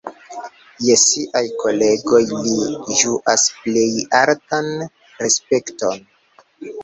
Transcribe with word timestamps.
Je 0.85 0.93
siaj 1.01 1.41
kolegoj 1.63 2.21
li 2.45 2.53
ĝuas 3.01 3.45
plej 3.65 3.85
altan 4.23 4.71
respekton. 5.27 6.03